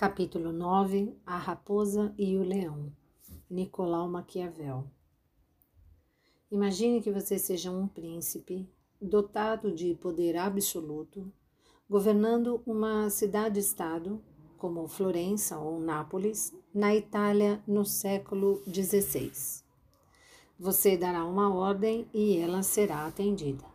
Capítulo 0.00 0.50
9 0.50 1.14
A 1.26 1.36
Raposa 1.36 2.14
e 2.16 2.34
o 2.38 2.42
Leão 2.42 2.90
Nicolau 3.50 4.08
Maquiavel 4.08 4.86
Imagine 6.50 7.02
que 7.02 7.12
você 7.12 7.38
seja 7.38 7.70
um 7.70 7.86
príncipe 7.86 8.66
dotado 8.98 9.70
de 9.70 9.94
poder 9.96 10.38
absoluto, 10.38 11.30
governando 11.86 12.62
uma 12.64 13.10
cidade-estado 13.10 14.24
como 14.56 14.88
Florença 14.88 15.58
ou 15.58 15.78
Nápoles, 15.78 16.56
na 16.72 16.96
Itália 16.96 17.62
no 17.66 17.84
século 17.84 18.62
XVI. 18.66 19.30
Você 20.58 20.96
dará 20.96 21.26
uma 21.26 21.54
ordem 21.54 22.08
e 22.14 22.38
ela 22.38 22.62
será 22.62 23.06
atendida. 23.06 23.66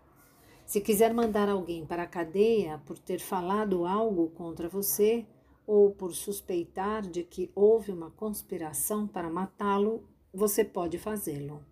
Se 0.66 0.82
quiser 0.82 1.14
mandar 1.14 1.50
alguém 1.50 1.86
para 1.86 2.02
a 2.02 2.08
cadeia 2.08 2.82
por 2.84 2.98
ter 2.98 3.20
falado 3.20 3.86
algo 3.86 4.32
contra 4.32 4.68
você, 4.68 5.24
ou 5.66 5.92
por 5.92 6.14
suspeitar 6.14 7.02
de 7.02 7.24
que 7.24 7.52
houve 7.56 7.92
uma 7.92 8.12
conspiração 8.12 9.08
para 9.08 9.30
matá-lo, 9.30 10.08
você 10.34 10.64
pode 10.64 10.98
fazê-lo. 10.98 11.64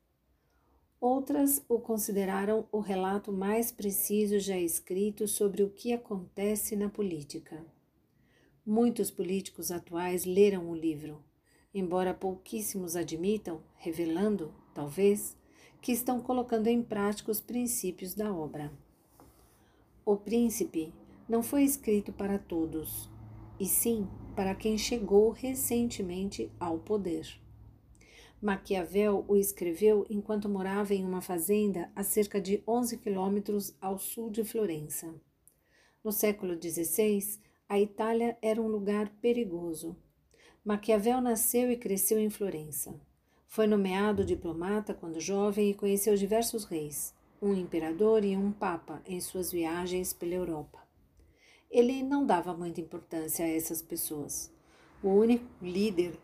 Outras 0.97 1.61
o 1.67 1.77
consideraram 1.77 2.65
o 2.71 2.79
relato 2.79 3.33
mais 3.33 3.69
preciso 3.69 4.39
já 4.39 4.57
escrito 4.57 5.27
sobre 5.27 5.61
o 5.61 5.69
que 5.69 5.91
acontece 5.91 6.77
na 6.77 6.88
política. 6.88 7.72
Muitos 8.66 9.12
políticos 9.12 9.72
atuais 9.72 10.24
leram 10.24 10.69
o 10.69 10.75
livro, 10.75 11.22
embora 11.74 12.13
pouquíssimos 12.13 12.96
admitam, 12.96 13.62
revelando, 13.75 14.53
talvez, 14.74 15.35
que 15.81 15.91
estão 15.91 16.22
colocando 16.22 16.68
em 16.68 16.81
prática 16.81 17.29
os 17.29 17.41
princípios 17.41 18.13
da 18.13 18.34
obra. 18.34 18.72
O 20.06 20.16
Príncipe 20.16 20.94
não 21.28 21.44
foi 21.44 21.63
escrito 21.63 22.13
para 22.13 22.40
todos, 22.40 23.09
e 23.59 23.66
sim 23.66 24.07
para 24.34 24.56
quem 24.56 24.78
chegou 24.78 25.31
recentemente 25.31 26.50
ao 26.57 26.80
poder. 26.80 27.38
Maquiavel 28.41 29.25
o 29.28 29.35
escreveu 29.35 30.06
enquanto 30.09 30.47
morava 30.47 30.94
em 30.94 31.03
uma 31.03 31.22
fazenda 31.22 31.91
a 31.94 32.03
cerca 32.03 32.40
de 32.40 32.63
11 32.66 32.97
quilômetros 32.97 33.75
ao 33.81 34.00
sul 34.00 34.30
de 34.30 34.44
Florença. 34.45 35.13
No 36.01 36.13
século 36.13 36.57
XVI, 36.62 37.40
a 37.68 37.79
Itália 37.79 38.38
era 38.41 38.62
um 38.62 38.68
lugar 38.68 39.09
perigoso. 39.22 39.96
Maquiavel 40.63 41.22
nasceu 41.22 41.72
e 41.72 41.78
cresceu 41.78 42.19
em 42.19 42.29
Florença. 42.29 43.00
Foi 43.47 43.68
nomeado 43.68 44.25
diplomata 44.25 44.94
quando 44.94 45.19
jovem 45.19 45.69
e 45.69 45.74
conheceu 45.74 46.16
diversos 46.16 46.66
reis, 46.66 47.13
um 47.41 47.53
imperador 47.53 48.24
e 48.24 48.35
um 48.35 48.51
papa 48.51 49.01
em 49.06 49.19
suas 49.19 49.51
viagens 49.51 50.13
pela 50.13 50.34
Europa. 50.34 50.79
Ele 51.69 52.03
não 52.03 52.25
dava 52.25 52.53
muita 52.53 52.81
importância 52.81 53.46
a 53.46 53.50
essas 53.50 53.81
pessoas. 53.81 54.51
O 55.01 55.09
único 55.09 55.45
líder 55.62 56.18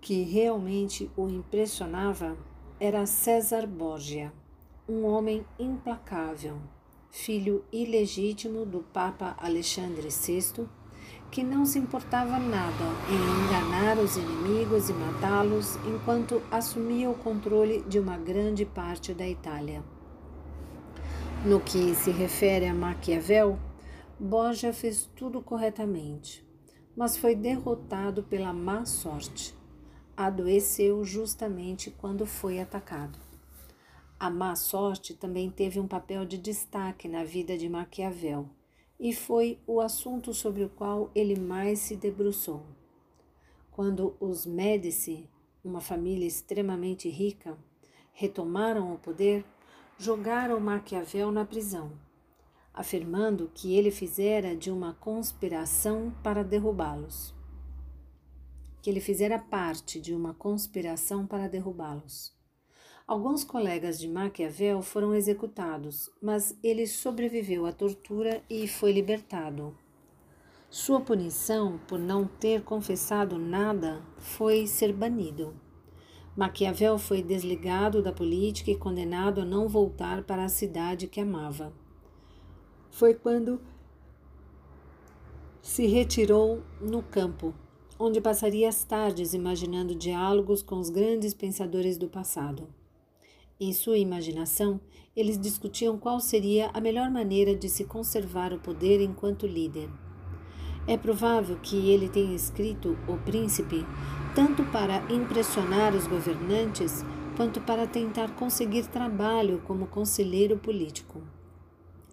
que 0.00 0.22
realmente 0.22 1.10
o 1.16 1.28
impressionava 1.28 2.36
era 2.80 3.06
César 3.06 3.66
Borgia, 3.66 4.32
um 4.88 5.04
homem 5.04 5.46
implacável, 5.58 6.60
filho 7.12 7.62
ilegítimo 7.70 8.64
do 8.64 8.80
Papa 8.80 9.36
Alexandre 9.38 10.08
VI, 10.08 10.66
que 11.30 11.44
não 11.44 11.66
se 11.66 11.78
importava 11.78 12.38
nada 12.38 12.84
em 13.08 13.44
enganar 13.46 13.98
os 13.98 14.16
inimigos 14.16 14.88
e 14.88 14.94
matá-los 14.94 15.76
enquanto 15.86 16.42
assumia 16.50 17.10
o 17.10 17.14
controle 17.14 17.82
de 17.82 17.98
uma 17.98 18.16
grande 18.16 18.64
parte 18.64 19.12
da 19.12 19.28
Itália. 19.28 19.84
No 21.44 21.60
que 21.60 21.94
se 21.94 22.10
refere 22.10 22.66
a 22.66 22.74
Maquiavel, 22.74 23.58
Borgia 24.18 24.72
fez 24.72 25.08
tudo 25.14 25.42
corretamente, 25.42 26.42
mas 26.96 27.16
foi 27.16 27.34
derrotado 27.34 28.22
pela 28.22 28.54
má 28.54 28.86
sorte. 28.86 29.54
Adoeceu 30.16 31.04
justamente 31.04 31.90
quando 31.90 32.24
foi 32.24 32.58
atacado. 32.58 33.18
A 34.22 34.30
má 34.30 34.54
sorte 34.54 35.14
também 35.14 35.50
teve 35.50 35.80
um 35.80 35.88
papel 35.88 36.24
de 36.24 36.38
destaque 36.38 37.08
na 37.08 37.24
vida 37.24 37.58
de 37.58 37.68
Maquiavel 37.68 38.48
e 38.96 39.12
foi 39.12 39.58
o 39.66 39.80
assunto 39.80 40.32
sobre 40.32 40.62
o 40.62 40.68
qual 40.68 41.10
ele 41.12 41.36
mais 41.36 41.80
se 41.80 41.96
debruçou. 41.96 42.62
Quando 43.72 44.14
os 44.20 44.46
Médici, 44.46 45.28
uma 45.64 45.80
família 45.80 46.24
extremamente 46.24 47.08
rica, 47.08 47.58
retomaram 48.12 48.94
o 48.94 48.98
poder, 48.98 49.44
jogaram 49.98 50.60
Maquiavel 50.60 51.32
na 51.32 51.44
prisão, 51.44 51.90
afirmando 52.72 53.50
que 53.52 53.74
ele 53.74 53.90
fizera 53.90 54.54
de 54.54 54.70
uma 54.70 54.94
conspiração 54.94 56.14
para 56.22 56.44
derrubá-los. 56.44 57.34
Que 58.80 58.88
ele 58.88 59.00
fizera 59.00 59.40
parte 59.40 60.00
de 60.00 60.14
uma 60.14 60.32
conspiração 60.32 61.26
para 61.26 61.48
derrubá-los. 61.48 62.40
Alguns 63.06 63.42
colegas 63.42 63.98
de 63.98 64.08
Maquiavel 64.08 64.80
foram 64.80 65.14
executados, 65.14 66.08
mas 66.22 66.56
ele 66.62 66.86
sobreviveu 66.86 67.66
à 67.66 67.72
tortura 67.72 68.42
e 68.48 68.68
foi 68.68 68.92
libertado. 68.92 69.76
Sua 70.70 71.00
punição 71.00 71.80
por 71.88 71.98
não 71.98 72.26
ter 72.26 72.62
confessado 72.62 73.38
nada 73.38 74.02
foi 74.18 74.66
ser 74.66 74.92
banido. 74.92 75.54
Maquiavel 76.36 76.96
foi 76.96 77.22
desligado 77.22 78.02
da 78.02 78.12
política 78.12 78.70
e 78.70 78.78
condenado 78.78 79.42
a 79.42 79.44
não 79.44 79.68
voltar 79.68 80.22
para 80.22 80.44
a 80.44 80.48
cidade 80.48 81.08
que 81.08 81.20
amava. 81.20 81.74
Foi 82.90 83.12
quando 83.14 83.60
se 85.60 85.86
retirou 85.86 86.62
no 86.80 87.02
campo, 87.02 87.52
onde 87.98 88.20
passaria 88.20 88.68
as 88.68 88.82
tardes 88.84 89.34
imaginando 89.34 89.94
diálogos 89.94 90.62
com 90.62 90.78
os 90.78 90.88
grandes 90.88 91.34
pensadores 91.34 91.98
do 91.98 92.08
passado. 92.08 92.66
Em 93.64 93.72
sua 93.72 93.96
imaginação, 93.96 94.80
eles 95.14 95.38
discutiam 95.38 95.96
qual 95.96 96.18
seria 96.18 96.68
a 96.74 96.80
melhor 96.80 97.08
maneira 97.08 97.54
de 97.54 97.68
se 97.68 97.84
conservar 97.84 98.52
o 98.52 98.58
poder 98.58 99.00
enquanto 99.00 99.46
líder. 99.46 99.88
É 100.84 100.96
provável 100.96 101.56
que 101.62 101.90
ele 101.90 102.08
tenha 102.08 102.34
escrito 102.34 102.98
O 103.06 103.16
Príncipe 103.18 103.86
tanto 104.34 104.64
para 104.72 105.04
impressionar 105.12 105.94
os 105.94 106.08
governantes 106.08 107.04
quanto 107.36 107.60
para 107.60 107.86
tentar 107.86 108.34
conseguir 108.34 108.88
trabalho 108.88 109.62
como 109.64 109.86
conselheiro 109.86 110.58
político. 110.58 111.22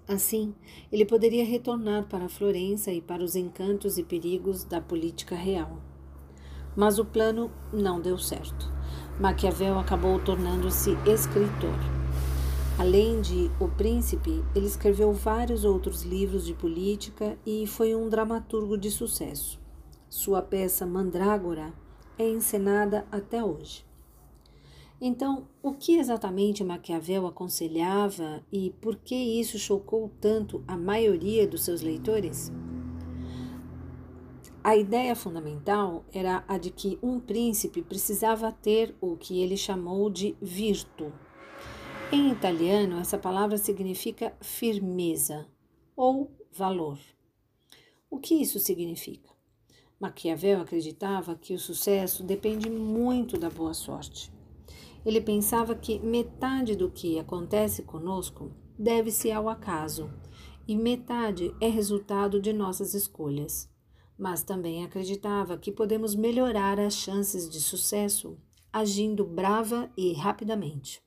Assim, 0.07 0.53
ele 0.91 1.03
poderia 1.03 1.43
retornar 1.43 2.07
para 2.07 2.29
Florença 2.29 2.91
e 2.91 3.01
para 3.01 3.23
os 3.23 3.35
encantos 3.35 3.97
e 3.97 4.03
perigos 4.03 4.63
da 4.63 4.79
política 4.79 5.33
real. 5.35 5.81
Mas 6.75 6.99
o 6.99 7.05
plano 7.05 7.49
não 7.73 7.99
deu 7.99 8.19
certo. 8.19 8.77
Maquiavel 9.19 9.77
acabou 9.77 10.17
tornando-se 10.17 10.91
escritor. 11.05 11.77
Além 12.77 13.19
de 13.19 13.51
O 13.59 13.67
Príncipe, 13.67 14.41
ele 14.55 14.65
escreveu 14.65 15.11
vários 15.11 15.65
outros 15.65 16.03
livros 16.03 16.45
de 16.45 16.53
política 16.53 17.37
e 17.45 17.67
foi 17.67 17.93
um 17.93 18.07
dramaturgo 18.07 18.77
de 18.77 18.89
sucesso. 18.89 19.59
Sua 20.07 20.41
peça 20.41 20.85
Mandrágora 20.85 21.73
é 22.17 22.29
encenada 22.29 23.05
até 23.11 23.43
hoje. 23.43 23.85
Então, 25.01 25.49
o 25.61 25.73
que 25.73 25.97
exatamente 25.97 26.63
Maquiavel 26.63 27.27
aconselhava 27.27 28.41
e 28.49 28.69
por 28.81 28.95
que 28.95 29.15
isso 29.15 29.59
chocou 29.59 30.09
tanto 30.21 30.63
a 30.65 30.77
maioria 30.77 31.45
dos 31.45 31.65
seus 31.65 31.81
leitores? 31.81 32.53
A 34.69 34.77
ideia 34.77 35.15
fundamental 35.15 36.05
era 36.13 36.43
a 36.47 36.55
de 36.55 36.69
que 36.69 36.99
um 37.01 37.19
príncipe 37.19 37.81
precisava 37.81 38.51
ter 38.51 38.95
o 39.01 39.17
que 39.17 39.41
ele 39.41 39.57
chamou 39.57 40.11
de 40.11 40.37
virtu. 40.39 41.11
Em 42.11 42.31
italiano, 42.31 42.99
essa 42.99 43.17
palavra 43.17 43.57
significa 43.57 44.31
firmeza 44.39 45.47
ou 45.95 46.31
valor. 46.51 46.99
O 48.11 48.19
que 48.19 48.35
isso 48.35 48.59
significa? 48.59 49.31
Maquiavel 49.99 50.61
acreditava 50.61 51.33
que 51.33 51.55
o 51.55 51.59
sucesso 51.59 52.21
depende 52.21 52.69
muito 52.69 53.39
da 53.39 53.49
boa 53.49 53.73
sorte. 53.73 54.31
Ele 55.03 55.19
pensava 55.19 55.73
que 55.73 55.97
metade 55.97 56.75
do 56.75 56.91
que 56.91 57.17
acontece 57.17 57.81
conosco 57.81 58.51
deve-se 58.77 59.31
ao 59.31 59.49
acaso 59.49 60.13
e 60.67 60.75
metade 60.75 61.51
é 61.59 61.67
resultado 61.67 62.39
de 62.39 62.53
nossas 62.53 62.93
escolhas 62.93 63.67
mas 64.19 64.43
também 64.43 64.83
acreditava 64.83 65.57
que 65.57 65.71
podemos 65.71 66.13
melhorar 66.13 66.77
as 66.77 66.93
chances 66.93 67.49
de 67.49 67.61
sucesso 67.61 68.37
agindo 68.71 69.23
brava 69.25 69.89
e 69.95 70.11
rapidamente. 70.11 71.01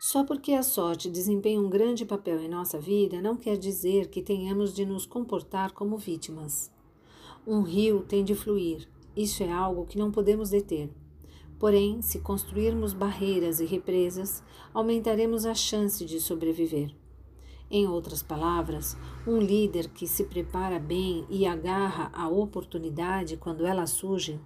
Só 0.00 0.24
porque 0.24 0.52
a 0.52 0.62
sorte 0.62 1.10
desempenha 1.10 1.60
um 1.60 1.68
grande 1.68 2.04
papel 2.04 2.40
em 2.40 2.48
nossa 2.48 2.80
vida 2.80 3.20
não 3.20 3.36
quer 3.36 3.56
dizer 3.56 4.08
que 4.08 4.22
tenhamos 4.22 4.74
de 4.74 4.84
nos 4.84 5.06
comportar 5.06 5.72
como 5.72 5.96
vítimas. 5.96 6.72
Um 7.46 7.60
rio 7.60 8.02
tem 8.02 8.24
de 8.24 8.34
fluir, 8.34 8.88
isso 9.14 9.42
é 9.42 9.52
algo 9.52 9.86
que 9.86 9.98
não 9.98 10.10
podemos 10.10 10.50
deter. 10.50 10.90
Porém, 11.58 12.02
se 12.02 12.18
construirmos 12.18 12.92
barreiras 12.92 13.60
e 13.60 13.66
represas, 13.66 14.42
aumentaremos 14.74 15.46
a 15.46 15.54
chance 15.54 16.04
de 16.04 16.18
sobreviver. 16.18 17.01
Em 17.74 17.88
outras 17.88 18.22
palavras, 18.22 18.98
um 19.26 19.38
líder 19.38 19.88
que 19.88 20.06
se 20.06 20.24
prepara 20.24 20.78
bem 20.78 21.24
e 21.30 21.46
agarra 21.46 22.10
a 22.12 22.28
oportunidade 22.28 23.38
quando 23.38 23.64
ela 23.64 23.86
surge 23.86 24.38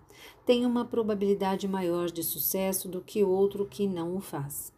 tem 0.47 0.65
uma 0.65 0.85
probabilidade 0.85 1.67
maior 1.67 2.09
de 2.09 2.23
sucesso 2.23 2.89
do 2.89 3.01
que 3.01 3.25
outro 3.25 3.67
que 3.67 3.89
não 3.89 4.17
o 4.17 4.21
faz. 4.21 4.73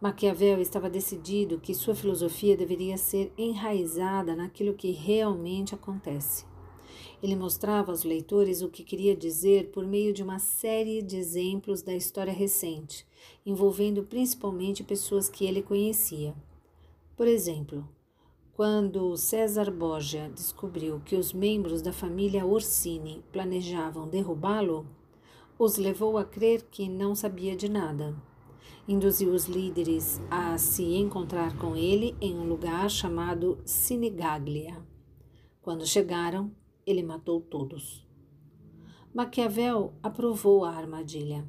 Maquiavel 0.00 0.60
estava 0.60 0.90
decidido 0.90 1.60
que 1.60 1.72
sua 1.72 1.94
filosofia 1.94 2.56
deveria 2.56 2.98
ser 2.98 3.32
enraizada 3.38 4.34
naquilo 4.34 4.74
que 4.74 4.90
realmente 4.90 5.72
acontece. 5.72 6.44
Ele 7.22 7.36
mostrava 7.36 7.92
aos 7.92 8.02
leitores 8.02 8.60
o 8.60 8.68
que 8.68 8.82
queria 8.82 9.14
dizer 9.14 9.70
por 9.70 9.86
meio 9.86 10.12
de 10.12 10.24
uma 10.24 10.40
série 10.40 11.00
de 11.00 11.16
exemplos 11.16 11.80
da 11.80 11.94
história 11.94 12.32
recente, 12.32 13.06
envolvendo 13.46 14.02
principalmente 14.02 14.82
pessoas 14.82 15.28
que 15.28 15.44
ele 15.46 15.62
conhecia. 15.62 16.34
Por 17.18 17.26
exemplo, 17.26 17.84
quando 18.52 19.16
César 19.16 19.72
Borgia 19.72 20.30
descobriu 20.32 21.00
que 21.00 21.16
os 21.16 21.32
membros 21.32 21.82
da 21.82 21.92
família 21.92 22.46
Orsini 22.46 23.24
planejavam 23.32 24.06
derrubá-lo, 24.06 24.86
os 25.58 25.78
levou 25.78 26.16
a 26.16 26.24
crer 26.24 26.62
que 26.70 26.88
não 26.88 27.16
sabia 27.16 27.56
de 27.56 27.68
nada. 27.68 28.14
Induziu 28.86 29.32
os 29.32 29.46
líderes 29.46 30.20
a 30.30 30.56
se 30.58 30.94
encontrar 30.94 31.58
com 31.58 31.74
ele 31.74 32.16
em 32.20 32.38
um 32.38 32.44
lugar 32.44 32.88
chamado 32.88 33.58
Sinigaglia. 33.64 34.80
Quando 35.60 35.84
chegaram, 35.84 36.52
ele 36.86 37.02
matou 37.02 37.40
todos. 37.40 38.06
Maquiavel 39.12 39.92
aprovou 40.04 40.64
a 40.64 40.70
armadilha. 40.70 41.44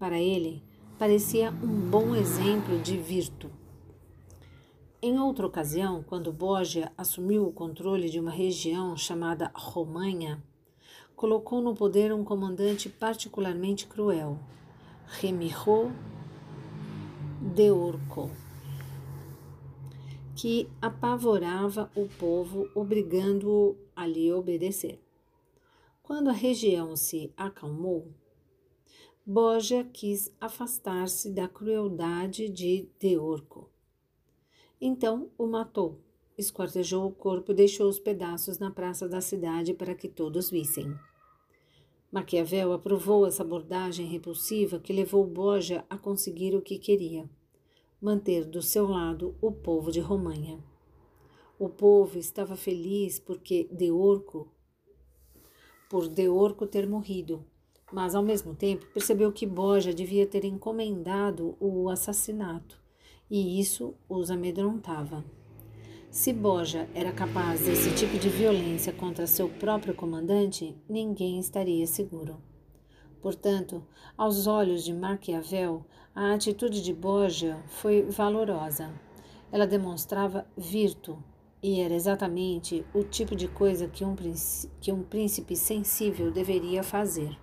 Para 0.00 0.18
ele, 0.18 0.64
parecia 0.98 1.52
um 1.62 1.88
bom 1.88 2.12
exemplo 2.16 2.76
de 2.80 2.98
virtude. 2.98 3.65
Em 5.06 5.20
outra 5.20 5.46
ocasião, 5.46 6.02
quando 6.02 6.32
Borgia 6.32 6.90
assumiu 6.98 7.46
o 7.46 7.52
controle 7.52 8.10
de 8.10 8.18
uma 8.18 8.32
região 8.32 8.96
chamada 8.96 9.52
Romanha, 9.54 10.42
colocou 11.14 11.60
no 11.62 11.76
poder 11.76 12.12
um 12.12 12.24
comandante 12.24 12.88
particularmente 12.88 13.86
cruel, 13.86 14.36
Remiro 15.06 15.92
de 17.54 17.70
Urco, 17.70 18.32
que 20.34 20.68
apavorava 20.82 21.88
o 21.94 22.08
povo, 22.08 22.68
obrigando-o 22.74 23.76
a 23.94 24.04
lhe 24.08 24.32
obedecer. 24.32 25.00
Quando 26.02 26.30
a 26.30 26.32
região 26.32 26.96
se 26.96 27.32
acalmou, 27.36 28.12
Borgia 29.24 29.84
quis 29.84 30.34
afastar-se 30.40 31.30
da 31.30 31.46
crueldade 31.46 32.48
de 32.48 32.88
Deurco 32.98 33.70
então 34.80 35.30
o 35.38 35.46
matou, 35.46 35.98
esquartejou 36.36 37.06
o 37.06 37.12
corpo 37.12 37.52
e 37.52 37.54
deixou 37.54 37.88
os 37.88 37.98
pedaços 37.98 38.58
na 38.58 38.70
praça 38.70 39.08
da 39.08 39.20
cidade 39.20 39.72
para 39.72 39.94
que 39.94 40.08
todos 40.08 40.50
vissem. 40.50 40.94
Maquiavel 42.12 42.72
aprovou 42.72 43.26
essa 43.26 43.42
abordagem 43.42 44.06
repulsiva 44.06 44.78
que 44.78 44.92
levou 44.92 45.26
Borgia 45.26 45.84
a 45.88 45.96
conseguir 45.96 46.54
o 46.54 46.60
que 46.60 46.78
queria: 46.78 47.28
manter 48.00 48.44
do 48.44 48.60
seu 48.60 48.86
lado 48.86 49.34
o 49.40 49.50
povo 49.50 49.90
de 49.90 50.00
Romanha. 50.00 50.62
O 51.58 51.70
povo 51.70 52.18
estava 52.18 52.54
feliz 52.54 53.18
porque 53.18 53.66
Deorco, 53.72 54.52
por 55.88 56.06
Deorco 56.06 56.66
ter 56.66 56.86
morrido, 56.86 57.42
mas 57.90 58.14
ao 58.14 58.22
mesmo 58.22 58.54
tempo 58.54 58.86
percebeu 58.92 59.32
que 59.32 59.46
Borgia 59.46 59.94
devia 59.94 60.26
ter 60.26 60.44
encomendado 60.44 61.56
o 61.58 61.88
assassinato 61.88 62.85
e 63.30 63.60
isso 63.60 63.94
os 64.08 64.30
amedrontava. 64.30 65.24
Se 66.10 66.32
Boja 66.32 66.88
era 66.94 67.12
capaz 67.12 67.66
desse 67.66 67.94
tipo 67.94 68.18
de 68.18 68.28
violência 68.28 68.92
contra 68.92 69.26
seu 69.26 69.48
próprio 69.48 69.94
comandante, 69.94 70.74
ninguém 70.88 71.38
estaria 71.38 71.86
seguro. 71.86 72.40
Portanto, 73.20 73.84
aos 74.16 74.46
olhos 74.46 74.84
de 74.84 74.94
Maquiavel, 74.94 75.84
a 76.14 76.32
atitude 76.32 76.80
de 76.80 76.94
Borgia 76.94 77.62
foi 77.66 78.02
valorosa. 78.02 78.94
Ela 79.50 79.66
demonstrava 79.66 80.46
virtu 80.56 81.22
e 81.62 81.80
era 81.80 81.92
exatamente 81.92 82.86
o 82.94 83.02
tipo 83.02 83.34
de 83.34 83.48
coisa 83.48 83.88
que 83.88 84.04
um, 84.04 84.14
que 84.80 84.92
um 84.92 85.02
príncipe 85.02 85.56
sensível 85.56 86.30
deveria 86.30 86.82
fazer. 86.82 87.36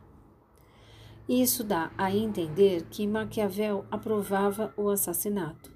Isso 1.27 1.63
dá 1.63 1.91
a 1.97 2.15
entender 2.15 2.83
que 2.89 3.05
Maquiavel 3.05 3.85
aprovava 3.91 4.73
o 4.77 4.89
assassinato. 4.89 5.72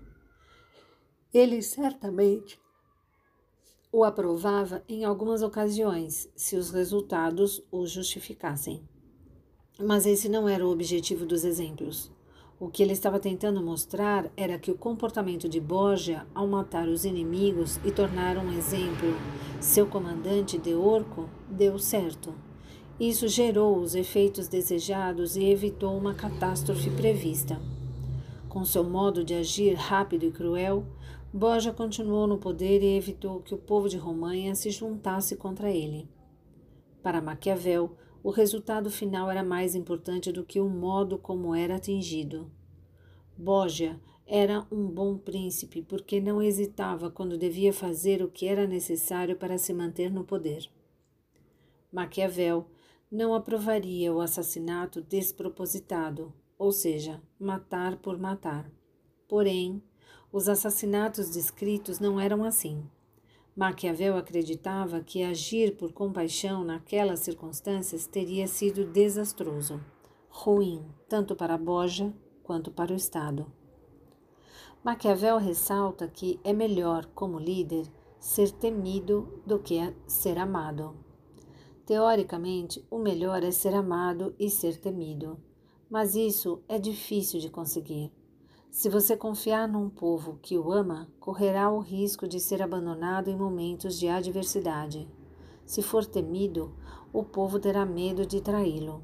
Ele 1.37 1.61
certamente 1.61 2.59
o 3.91 4.03
aprovava 4.03 4.83
em 4.89 5.05
algumas 5.05 5.43
ocasiões, 5.43 6.27
se 6.35 6.55
os 6.55 6.71
resultados 6.71 7.61
o 7.71 7.85
justificassem. 7.85 8.81
Mas 9.79 10.07
esse 10.07 10.27
não 10.27 10.49
era 10.49 10.65
o 10.65 10.71
objetivo 10.71 11.27
dos 11.27 11.45
exemplos. 11.45 12.11
O 12.59 12.69
que 12.69 12.81
ele 12.81 12.93
estava 12.93 13.19
tentando 13.19 13.61
mostrar 13.61 14.31
era 14.35 14.57
que 14.57 14.71
o 14.71 14.77
comportamento 14.79 15.47
de 15.47 15.59
Borgia 15.59 16.25
ao 16.33 16.47
matar 16.47 16.87
os 16.87 17.05
inimigos 17.05 17.79
e 17.85 17.91
tornar 17.91 18.39
um 18.39 18.51
exemplo 18.51 19.13
seu 19.61 19.85
comandante 19.85 20.57
de 20.57 20.73
Orco 20.73 21.29
deu 21.47 21.77
certo. 21.77 22.33
Isso 22.99 23.27
gerou 23.27 23.77
os 23.77 23.93
efeitos 23.93 24.47
desejados 24.47 25.35
e 25.35 25.45
evitou 25.45 25.95
uma 25.95 26.15
catástrofe 26.15 26.89
prevista. 26.89 27.61
Com 28.49 28.65
seu 28.65 28.83
modo 28.83 29.23
de 29.23 29.35
agir 29.35 29.75
rápido 29.75 30.25
e 30.25 30.31
cruel, 30.31 30.83
Borja 31.33 31.73
continuou 31.73 32.25
no 32.25 32.37
poder 32.37 32.81
e 32.81 32.95
evitou 32.95 33.41
que 33.41 33.53
o 33.53 33.57
povo 33.57 33.89
de 33.89 33.97
Romanha 33.97 34.55
se 34.55 34.71
juntasse 34.71 35.35
contra 35.35 35.69
ele. 35.69 36.09
Para 37.03 37.21
Maquiavel, 37.21 37.97
o 38.23 38.29
resultado 38.29 38.89
final 38.89 39.29
era 39.29 39.43
mais 39.43 39.75
importante 39.75 40.31
do 40.31 40.45
que 40.45 40.59
o 40.59 40.69
modo 40.69 41.17
como 41.17 41.53
era 41.53 41.75
atingido. 41.75 42.51
Borgia 43.37 43.99
era 44.25 44.65
um 44.71 44.87
bom 44.87 45.17
príncipe 45.17 45.81
porque 45.81 46.19
não 46.19 46.41
hesitava 46.41 47.09
quando 47.09 47.37
devia 47.37 47.71
fazer 47.71 48.21
o 48.21 48.29
que 48.29 48.47
era 48.47 48.67
necessário 48.67 49.37
para 49.37 49.57
se 49.57 49.73
manter 49.73 50.11
no 50.11 50.23
poder. 50.23 50.69
Maquiavel 51.91 52.67
não 53.09 53.33
aprovaria 53.33 54.13
o 54.13 54.19
assassinato 54.19 55.01
despropositado, 55.01 56.33
ou 56.57 56.71
seja, 56.71 57.21
matar 57.39 57.97
por 57.97 58.17
matar. 58.17 58.69
Porém, 59.27 59.81
os 60.31 60.49
assassinatos 60.49 61.29
descritos 61.29 61.99
não 61.99 62.19
eram 62.19 62.43
assim. 62.43 62.83
Maquiavel 63.55 64.17
acreditava 64.17 64.99
que 65.01 65.23
agir 65.23 65.75
por 65.77 65.91
compaixão 65.91 66.63
naquelas 66.63 67.21
circunstâncias 67.21 68.05
teria 68.05 68.47
sido 68.47 68.85
desastroso, 68.85 69.81
ruim 70.29 70.85
tanto 71.09 71.35
para 71.35 71.57
Borja 71.57 72.13
quanto 72.43 72.69
para 72.71 72.93
o 72.93 72.95
Estado. 72.95 73.51
Maquiavel 74.83 75.37
ressalta 75.37 76.07
que 76.07 76.39
é 76.43 76.53
melhor, 76.53 77.07
como 77.15 77.39
líder, 77.39 77.87
ser 78.19 78.51
temido 78.51 79.41
do 79.45 79.59
que 79.59 79.79
ser 80.05 80.37
amado. 80.37 80.95
Teoricamente, 81.85 82.85
o 82.91 82.97
melhor 82.97 83.43
é 83.43 83.51
ser 83.51 83.73
amado 83.73 84.35
e 84.37 84.49
ser 84.49 84.77
temido, 84.77 85.39
mas 85.89 86.15
isso 86.15 86.61
é 86.67 86.77
difícil 86.77 87.39
de 87.39 87.49
conseguir. 87.49 88.11
Se 88.77 88.89
você 88.89 89.17
confiar 89.17 89.67
num 89.67 89.89
povo 89.89 90.37
que 90.39 90.55
o 90.55 90.71
ama, 90.71 91.09
correrá 91.19 91.67
o 91.71 91.79
risco 91.79 92.27
de 92.27 92.39
ser 92.39 92.61
abandonado 92.61 93.27
em 93.27 93.35
momentos 93.35 93.97
de 93.97 94.07
adversidade. 94.07 95.09
Se 95.65 95.81
for 95.81 96.05
temido, 96.05 96.77
o 97.11 97.23
povo 97.23 97.59
terá 97.59 97.87
medo 97.87 98.23
de 98.23 98.39
traí-lo. 98.39 99.01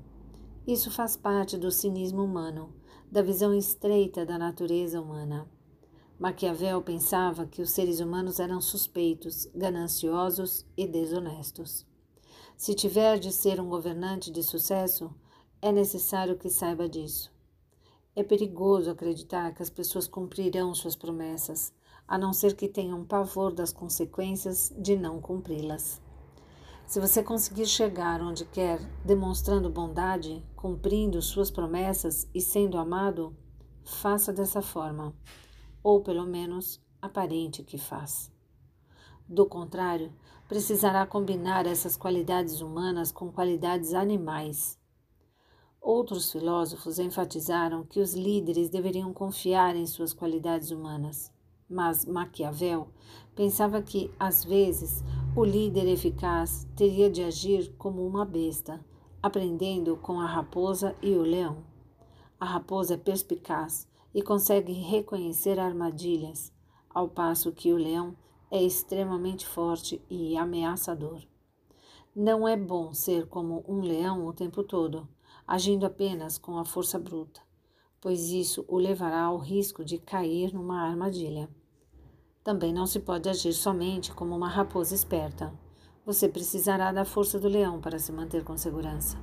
Isso 0.68 0.92
faz 0.92 1.18
parte 1.18 1.58
do 1.58 1.72
cinismo 1.72 2.24
humano, 2.24 2.72
da 3.12 3.24
visão 3.24 3.52
estreita 3.52 4.24
da 4.24 4.38
natureza 4.38 5.02
humana. 5.02 5.50
Maquiavel 6.20 6.80
pensava 6.84 7.48
que 7.48 7.60
os 7.60 7.72
seres 7.72 8.00
humanos 8.00 8.40
eram 8.40 8.62
suspeitos, 8.62 9.48
gananciosos 9.56 10.68
e 10.78 10.88
desonestos. 10.88 11.84
Se 12.56 12.76
tiver 12.76 13.18
de 13.18 13.32
ser 13.32 13.60
um 13.60 13.70
governante 13.70 14.30
de 14.30 14.44
sucesso, 14.44 15.12
é 15.60 15.72
necessário 15.72 16.38
que 16.38 16.48
saiba 16.48 16.88
disso. 16.88 17.33
É 18.16 18.22
perigoso 18.22 18.92
acreditar 18.92 19.56
que 19.56 19.64
as 19.64 19.72
pessoas 19.72 20.08
cumprirão 20.08 20.76
suas 20.76 20.96
promessas, 20.96 21.74
a 22.08 22.16
não 22.16 22.32
ser 22.32 22.56
que 22.56 22.68
tenham 22.68 23.04
pavor 23.04 23.52
das 23.52 23.74
consequências 23.74 24.72
de 24.78 24.96
não 24.96 25.20
cumpri-las. 25.20 26.00
Se 26.86 27.00
você 27.00 27.24
conseguir 27.24 27.66
chegar 27.66 28.22
onde 28.22 28.46
quer 28.46 28.80
demonstrando 29.04 29.68
bondade, 29.68 30.46
cumprindo 30.56 31.20
suas 31.24 31.50
promessas 31.50 32.30
e 32.36 32.40
sendo 32.40 32.78
amado, 32.78 33.36
faça 33.84 34.32
dessa 34.32 34.62
forma, 34.62 35.12
ou 35.82 36.04
pelo 36.04 36.28
menos 36.28 36.80
aparente 37.02 37.64
que 37.64 37.80
faz. 37.80 38.32
Do 39.28 39.48
contrário, 39.48 40.14
precisará 40.48 41.04
combinar 41.08 41.66
essas 41.66 41.98
qualidades 41.98 42.62
humanas 42.62 43.12
com 43.12 43.32
qualidades 43.32 43.96
animais 43.96 44.78
Outros 45.86 46.32
filósofos 46.32 46.98
enfatizaram 46.98 47.84
que 47.84 48.00
os 48.00 48.14
líderes 48.14 48.70
deveriam 48.70 49.12
confiar 49.12 49.76
em 49.76 49.86
suas 49.86 50.14
qualidades 50.14 50.72
humanas, 50.72 51.30
mas 51.70 52.06
Maquiavel 52.06 52.88
pensava 53.36 53.82
que, 53.82 54.10
às 54.18 54.46
vezes, 54.46 55.04
o 55.36 55.44
líder 55.44 55.86
eficaz 55.90 56.66
teria 56.74 57.12
de 57.12 57.22
agir 57.22 57.76
como 57.78 58.08
uma 58.08 58.24
besta, 58.24 58.80
aprendendo 59.22 59.98
com 59.98 60.22
a 60.22 60.26
raposa 60.26 60.96
e 61.02 61.16
o 61.16 61.22
leão. 61.22 61.66
A 62.40 62.46
raposa 62.46 62.94
é 62.94 62.98
perspicaz 62.98 63.86
e 64.16 64.22
consegue 64.22 64.72
reconhecer 64.72 65.60
armadilhas, 65.60 66.54
ao 66.90 67.10
passo 67.10 67.52
que 67.52 67.74
o 67.74 67.78
leão 67.78 68.16
é 68.50 68.64
extremamente 68.64 69.46
forte 69.46 70.02
e 70.10 70.38
ameaçador. 70.38 71.22
Não 72.16 72.48
é 72.48 72.56
bom 72.56 72.94
ser 72.94 73.28
como 73.28 73.66
um 73.68 73.82
leão 73.82 74.26
o 74.26 74.32
tempo 74.32 74.64
todo 74.64 75.10
agindo 75.48 75.86
apenas 75.86 76.38
com 76.38 76.58
a 76.58 76.66
força 76.66 76.98
bruta, 76.98 77.42
pois 78.00 78.30
isso 78.30 78.66
o 78.68 78.78
levará 78.78 79.24
ao 79.24 79.38
risco 79.38 79.84
de 79.84 79.98
cair 79.98 80.54
numa 80.54 80.82
armadilha. 80.82 81.50
Também 82.44 82.74
não 82.74 82.86
se 82.86 83.00
pode 83.00 83.30
agir 83.30 83.54
somente 83.54 84.12
como 84.12 84.36
uma 84.36 84.50
raposa 84.50 84.94
esperta. 84.94 85.54
Você 86.06 86.28
precisará 86.28 86.92
da 86.92 87.06
força 87.06 87.40
do 87.40 87.48
leão 87.48 87.80
para 87.80 87.98
se 87.98 88.12
manter 88.12 88.44
com 88.44 88.58
segurança. 88.58 89.18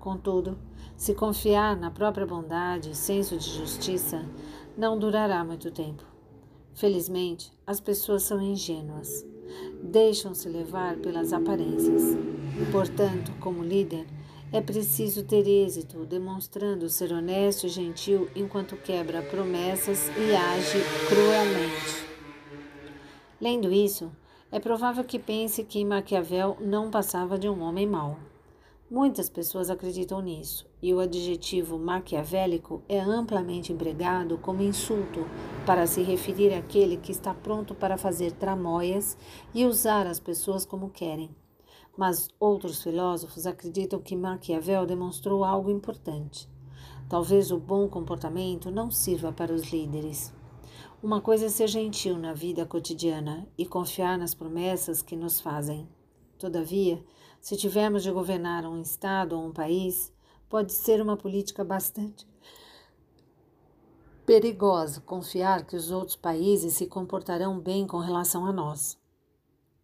Contudo, 0.00 0.58
se 0.96 1.14
confiar 1.14 1.76
na 1.76 1.90
própria 1.90 2.26
bondade 2.26 2.90
e 2.90 2.94
senso 2.94 3.36
de 3.36 3.50
justiça, 3.50 4.24
não 4.76 4.98
durará 4.98 5.44
muito 5.44 5.70
tempo. 5.70 6.02
Felizmente, 6.72 7.52
as 7.66 7.80
pessoas 7.80 8.22
são 8.22 8.40
ingênuas. 8.40 9.26
Deixam-se 9.82 10.48
levar 10.48 10.96
pelas 10.96 11.32
aparências. 11.32 12.02
Portanto, 12.72 13.32
como 13.40 13.62
líder, 13.62 14.06
é 14.52 14.60
preciso 14.60 15.24
ter 15.24 15.46
êxito, 15.46 16.06
demonstrando 16.06 16.88
ser 16.88 17.12
honesto 17.12 17.66
e 17.66 17.68
gentil 17.68 18.28
enquanto 18.34 18.76
quebra 18.76 19.22
promessas 19.22 20.08
e 20.16 20.34
age 20.34 20.78
cruelmente. 21.08 22.06
Lendo 23.40 23.72
isso, 23.72 24.10
é 24.50 24.60
provável 24.60 25.04
que 25.04 25.18
pense 25.18 25.64
que 25.64 25.84
Maquiavel 25.84 26.56
não 26.60 26.90
passava 26.90 27.38
de 27.38 27.48
um 27.48 27.60
homem 27.60 27.86
mau. 27.86 28.18
Muitas 28.88 29.28
pessoas 29.28 29.68
acreditam 29.68 30.22
nisso, 30.22 30.64
e 30.80 30.94
o 30.94 31.00
adjetivo 31.00 31.76
maquiavélico 31.76 32.84
é 32.88 33.00
amplamente 33.00 33.72
empregado 33.72 34.38
como 34.38 34.62
insulto 34.62 35.26
para 35.66 35.88
se 35.88 36.02
referir 36.02 36.54
àquele 36.54 36.96
que 36.96 37.10
está 37.10 37.34
pronto 37.34 37.74
para 37.74 37.98
fazer 37.98 38.30
tramóias 38.30 39.18
e 39.52 39.66
usar 39.66 40.06
as 40.06 40.20
pessoas 40.20 40.64
como 40.64 40.88
querem. 40.88 41.34
Mas 41.96 42.28
outros 42.38 42.82
filósofos 42.82 43.46
acreditam 43.46 44.00
que 44.00 44.14
Maquiavel 44.14 44.84
demonstrou 44.84 45.44
algo 45.44 45.70
importante. 45.70 46.48
Talvez 47.08 47.50
o 47.50 47.58
bom 47.58 47.88
comportamento 47.88 48.70
não 48.70 48.90
sirva 48.90 49.32
para 49.32 49.54
os 49.54 49.62
líderes. 49.72 50.34
Uma 51.02 51.20
coisa 51.20 51.46
é 51.46 51.48
ser 51.48 51.68
gentil 51.68 52.18
na 52.18 52.34
vida 52.34 52.66
cotidiana 52.66 53.46
e 53.56 53.64
confiar 53.64 54.18
nas 54.18 54.34
promessas 54.34 55.02
que 55.02 55.16
nos 55.16 55.40
fazem. 55.40 55.88
Todavia, 56.38 57.02
se 57.40 57.56
tivermos 57.56 58.02
de 58.02 58.10
governar 58.10 58.66
um 58.66 58.80
Estado 58.80 59.36
ou 59.38 59.46
um 59.46 59.52
país, 59.52 60.12
pode 60.48 60.72
ser 60.72 61.00
uma 61.00 61.16
política 61.16 61.64
bastante 61.64 62.26
perigosa 64.26 65.00
confiar 65.00 65.64
que 65.64 65.76
os 65.76 65.92
outros 65.92 66.16
países 66.16 66.74
se 66.74 66.86
comportarão 66.86 67.60
bem 67.60 67.86
com 67.86 67.98
relação 67.98 68.44
a 68.44 68.52
nós. 68.52 68.98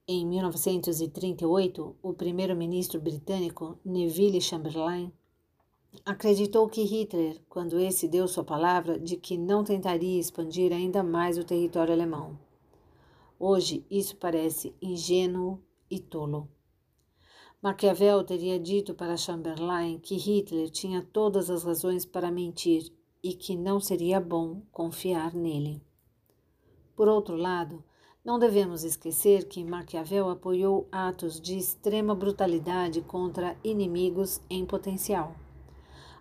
Em 0.09 0.26
1938, 0.26 1.97
o 2.02 2.12
primeiro-ministro 2.12 3.00
britânico 3.00 3.78
Neville 3.85 4.40
Chamberlain 4.40 5.12
acreditou 6.04 6.68
que 6.68 6.82
Hitler, 6.82 7.40
quando 7.49 7.78
esse 7.78 8.09
deu 8.09 8.26
sua 8.26 8.42
palavra 8.42 8.99
de 8.99 9.16
que 9.16 9.38
não 9.38 9.62
tentaria 9.62 10.18
expandir 10.18 10.73
ainda 10.73 11.04
mais 11.04 11.38
o 11.38 11.44
território 11.44 11.94
alemão. 11.94 12.37
Hoje, 13.38 13.87
isso 13.88 14.16
parece 14.16 14.75
ingênuo 14.82 15.61
e 15.88 16.00
tolo. 16.00 16.49
Maquiavel 17.62 18.25
teria 18.25 18.59
dito 18.59 18.94
para 18.94 19.16
Chamberlain 19.16 20.00
que 20.00 20.16
Hitler 20.16 20.68
tinha 20.68 21.00
todas 21.00 21.49
as 21.49 21.62
razões 21.62 22.04
para 22.04 22.28
mentir 22.28 22.92
e 23.23 23.35
que 23.35 23.54
não 23.54 23.78
seria 23.78 24.21
bom 24.21 24.62
confiar 24.73 25.32
nele. 25.32 25.80
Por 26.97 27.06
outro 27.06 27.37
lado, 27.37 27.85
não 28.25 28.38
devemos 28.38 28.85
esquecer 28.85 29.49
que 29.49 29.64
Maquiavel 29.64 30.31
apoiou 30.31 30.87
atos 30.93 31.41
de 31.41 31.59
extrema 31.59 32.14
brutalidade 32.14 33.00
contra 33.00 33.57
inimigos 33.64 34.41
em 34.49 34.64
potencial. 34.64 35.35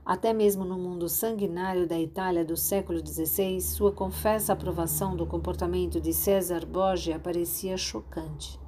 Até 0.04 0.34
mesmo 0.34 0.66
no 0.66 0.80
mundo 0.80 1.08
sanguinário 1.08 1.88
da 1.88 2.00
Itália 2.00 2.44
do 2.44 2.58
século 2.58 3.06
XVI, 3.06 3.62
sua 3.62 3.92
confessa 3.92 4.52
aprovação 4.52 5.16
do 5.16 5.28
comportamento 5.28 6.02
de 6.02 6.12
César 6.12 6.66
Borgia 6.66 7.20
parecia 7.20 7.78
chocante. 7.78 8.60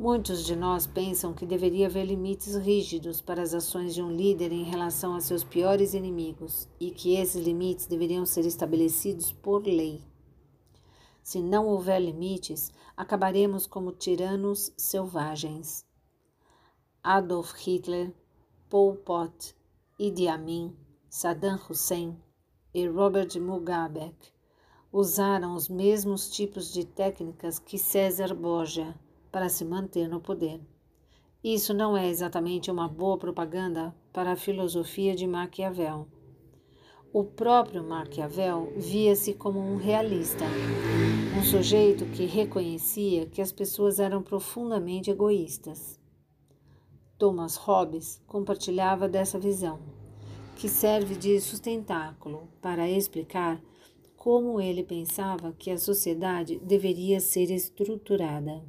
Muitos 0.00 0.42
de 0.42 0.56
nós 0.56 0.86
pensam 0.86 1.34
que 1.34 1.44
deveria 1.44 1.88
haver 1.88 2.06
limites 2.06 2.56
rígidos 2.56 3.20
para 3.20 3.42
as 3.42 3.52
ações 3.52 3.94
de 3.94 4.02
um 4.02 4.10
líder 4.10 4.50
em 4.50 4.62
relação 4.62 5.14
a 5.14 5.20
seus 5.20 5.44
piores 5.44 5.92
inimigos 5.92 6.66
e 6.80 6.90
que 6.90 7.16
esses 7.16 7.44
limites 7.44 7.86
deveriam 7.86 8.24
ser 8.24 8.46
estabelecidos 8.46 9.30
por 9.30 9.62
lei. 9.66 10.02
Se 11.26 11.42
não 11.42 11.66
houver 11.66 12.00
limites, 12.00 12.72
acabaremos 12.96 13.66
como 13.66 13.90
tiranos 13.90 14.72
selvagens. 14.76 15.84
Adolf 17.02 17.52
Hitler, 17.54 18.14
Pol 18.70 18.94
Pot, 18.94 19.52
Idi 19.98 20.28
Amin, 20.28 20.72
Saddam 21.10 21.58
Hussein 21.68 22.16
e 22.72 22.86
Robert 22.86 23.40
Mugabe 23.40 24.14
usaram 24.92 25.56
os 25.56 25.68
mesmos 25.68 26.30
tipos 26.30 26.72
de 26.72 26.84
técnicas 26.84 27.58
que 27.58 27.76
César 27.76 28.32
Borgia 28.32 28.94
para 29.32 29.48
se 29.48 29.64
manter 29.64 30.08
no 30.08 30.20
poder. 30.20 30.60
Isso 31.42 31.74
não 31.74 31.96
é 31.96 32.08
exatamente 32.08 32.70
uma 32.70 32.86
boa 32.86 33.18
propaganda 33.18 33.92
para 34.12 34.30
a 34.30 34.36
filosofia 34.36 35.16
de 35.16 35.26
Maquiavel. 35.26 36.06
O 37.18 37.24
próprio 37.24 37.82
Maquiavel 37.82 38.74
via-se 38.76 39.32
como 39.32 39.58
um 39.58 39.76
realista, 39.76 40.44
um 41.34 41.42
sujeito 41.42 42.04
que 42.04 42.26
reconhecia 42.26 43.24
que 43.24 43.40
as 43.40 43.50
pessoas 43.50 43.98
eram 43.98 44.22
profundamente 44.22 45.10
egoístas. 45.10 45.98
Thomas 47.16 47.56
Hobbes 47.56 48.20
compartilhava 48.26 49.08
dessa 49.08 49.38
visão. 49.38 49.80
que 50.56 50.68
serve 50.68 51.16
de 51.16 51.40
sustentáculo 51.40 52.50
para 52.60 52.86
explicar 52.86 53.62
como 54.14 54.60
ele 54.60 54.82
pensava 54.82 55.54
que 55.58 55.70
a 55.70 55.78
sociedade 55.78 56.58
deveria 56.58 57.18
ser 57.18 57.50
estruturada. 57.50 58.62